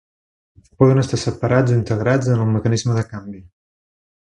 Poden 0.83 1.01
estar 1.01 1.19
separats 1.25 1.75
o 1.75 1.77
integrats 1.83 2.33
en 2.37 2.45
el 2.49 2.53
mecanisme 2.59 3.01
de 3.01 3.09
canvi. 3.15 3.47